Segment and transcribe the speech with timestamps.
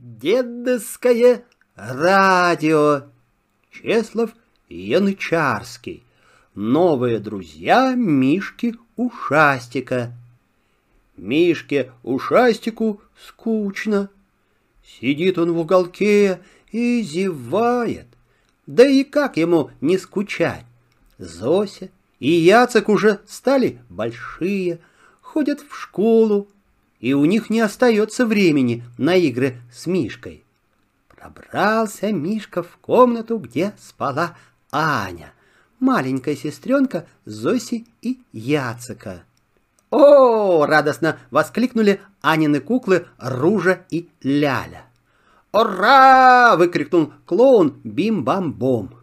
[0.00, 1.44] Дедовское
[1.76, 3.02] радио.
[3.70, 4.30] Чеслов
[4.70, 6.04] Янычарский.
[6.54, 10.14] Новые друзья Мишки Ушастика.
[11.18, 14.08] Мишке Ушастику скучно.
[14.82, 16.40] Сидит он в уголке
[16.72, 18.06] и зевает.
[18.66, 20.64] Да и как ему не скучать?
[21.18, 21.90] Зося
[22.20, 24.80] и Яцек уже стали большие,
[25.20, 26.48] ходят в школу,
[27.00, 30.44] и у них не остается времени на игры с Мишкой.
[31.08, 34.36] Пробрался Мишка в комнату, где спала
[34.70, 35.32] Аня,
[35.80, 39.24] маленькая сестренка Зоси и Яцека.
[39.90, 44.84] «О!»— радостно воскликнули Анины куклы Ружа и Ляля.
[45.52, 48.94] «Ура!»— выкрикнул клоун Бим-бам-бом.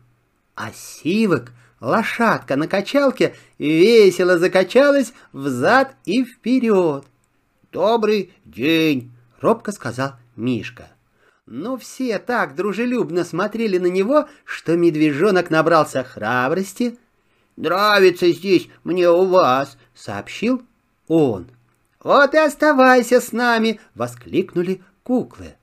[0.55, 1.51] А Сивок,
[1.81, 7.03] лошадка на качалке, весело закачалась взад и вперед.
[7.71, 10.89] «Добрый день!»— робко сказал Мишка.
[11.45, 16.97] Но все так дружелюбно смотрели на него, что медвежонок набрался храбрости.
[17.55, 20.61] «Нравится здесь мне у вас»,— сообщил
[21.07, 21.47] он.
[22.03, 25.55] «Вот и оставайся с нами!»— воскликнули куклы.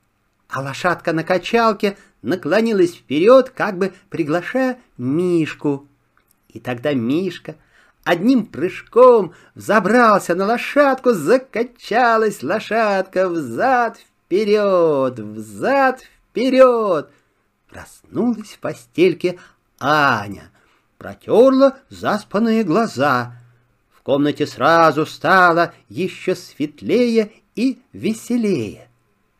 [0.48, 5.86] А лошадка на качалке наклонилась вперед, как бы приглашая Мишку.
[6.48, 7.56] И тогда Мишка
[8.04, 17.10] одним прыжком взобрался на лошадку, закачалась лошадка взад-вперед, взад-вперед.
[17.68, 19.38] Проснулась в постельке
[19.80, 20.50] Аня,
[20.98, 23.32] протерла заспанные глаза.
[23.90, 28.88] В комнате сразу стало еще светлее и веселее.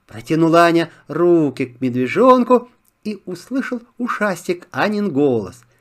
[0.06, 2.70] Протянула Аня руки к медвежонку
[3.04, 5.64] и услышал ушастик Анин голос—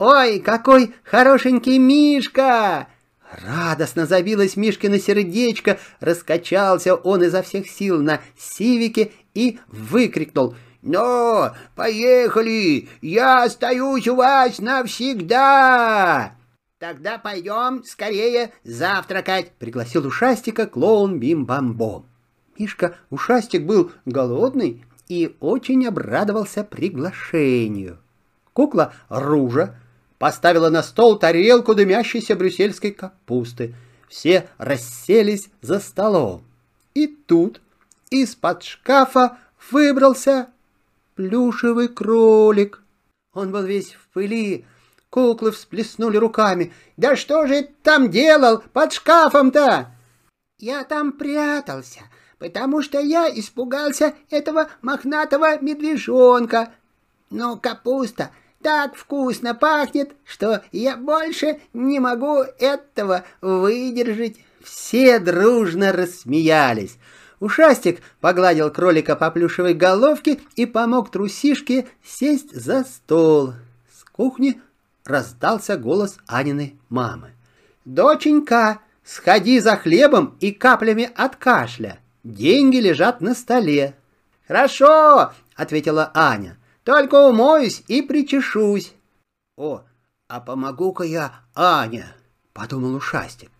[0.00, 2.88] «Ой, какой хорошенький Мишка!»
[3.30, 12.88] Радостно забилось Мишкино сердечко, раскачался он изо всех сил на сивике и выкрикнул «Ну, поехали!
[13.02, 16.32] Я остаюсь у вас навсегда!»
[16.78, 22.06] «Тогда пойдем скорее завтракать!»— пригласил ушастика клоун Бим-Бам-Бом.
[22.58, 27.98] Мишка Ушастик был голодный и очень обрадовался приглашению.
[28.54, 29.76] Кукла Ружа
[30.20, 33.74] поставила на стол тарелку дымящейся брюссельской капусты.
[34.06, 36.44] Все расселись за столом.
[36.92, 37.62] И тут
[38.10, 39.38] из-под шкафа
[39.70, 40.50] выбрался
[41.14, 42.82] плюшевый кролик.
[43.32, 44.66] Он был весь в пыли.
[45.08, 46.74] Куклы всплеснули руками.
[46.98, 49.90] «Да что же ты там делал под шкафом-то?»
[50.58, 52.02] «Я там прятался,
[52.38, 56.74] потому что я испугался этого мохнатого медвежонка.
[57.30, 64.36] Но капуста так вкусно пахнет, что я больше не могу этого выдержать.
[64.62, 66.98] Все дружно рассмеялись.
[67.40, 73.54] Ушастик погладил кролика по плюшевой головке и помог трусишке сесть за стол.
[73.90, 74.60] С кухни
[75.06, 77.32] раздался голос Аниной мамы.
[77.86, 81.98] «Доченька, сходи за хлебом и каплями от кашля.
[82.24, 83.94] Деньги лежат на столе».
[84.46, 86.58] «Хорошо»,— ответила Аня.
[86.84, 88.94] Только умоюсь и причешусь.
[89.56, 89.82] О,
[90.28, 92.14] а помогу-ка я Аня,
[92.52, 93.50] подумал ушастик.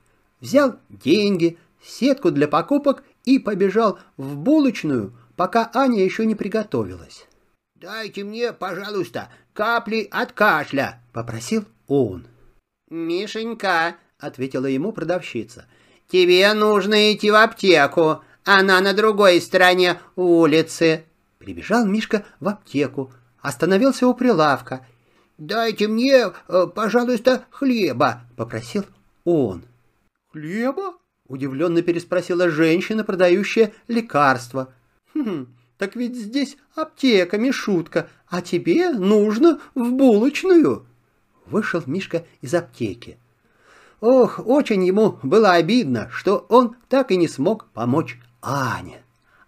[0.40, 7.26] Взял деньги, сетку для покупок и побежал в булочную, пока Аня еще не приготовилась.
[7.74, 12.26] «Дайте мне, пожалуйста, капли от кашля»,— попросил он.
[12.90, 15.66] «Мишенька»,— ответила ему продавщица,—
[16.08, 21.04] «тебе нужно идти в аптеку, она на другой стороне улицы».
[21.40, 24.86] Прибежал Мишка в аптеку, остановился у прилавка.
[25.38, 28.84] «Дайте мне, э, пожалуйста, хлеба»,— попросил
[29.24, 29.64] он.
[30.32, 30.96] «Хлеба?»—
[31.28, 34.74] удивленно переспросила женщина, продающая лекарства.
[35.14, 35.46] «Хм,
[35.78, 40.84] так ведь здесь аптека, Мишутка, а тебе нужно в булочную».
[41.46, 43.16] Вышел Мишка из аптеки.
[44.02, 49.02] Ох, очень ему было обидно, что он так и не смог помочь Ане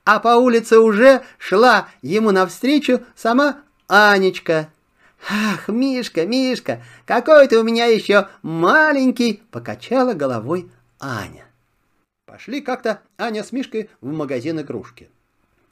[0.05, 4.69] а по улице уже шла ему навстречу сама Анечка.
[5.29, 10.69] «Ах, Мишка, Мишка, какой ты у меня еще маленький!»— покачала головой
[10.99, 11.45] Аня.
[12.27, 15.09] Пошли как-то Аня с Мишкой в магазин игрушки.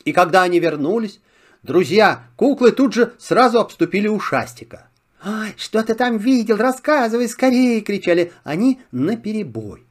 [0.05, 1.21] И когда они вернулись,
[1.62, 4.88] друзья куклы тут же сразу обступили ушастика.
[5.23, 6.56] «Ай, что ты там видел?
[6.56, 9.85] Рассказывай скорее!»— кричали они наперебой.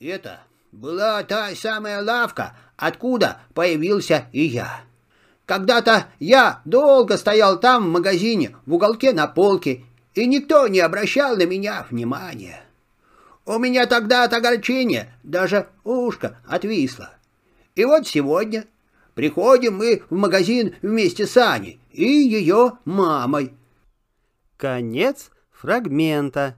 [0.00, 0.40] «Это
[0.74, 4.82] была та самая лавка, откуда появился и я.
[5.46, 9.84] Когда-то я долго стоял там в магазине, в уголке на полке,
[10.14, 12.62] и никто не обращал на меня внимания.
[13.46, 17.10] У меня тогда от огорчения даже ушко отвисло.
[17.74, 18.64] И вот сегодня
[19.14, 23.54] Приходим мы в магазин вместе с Аней и ее мамой.
[24.56, 26.56] Конец фрагмента.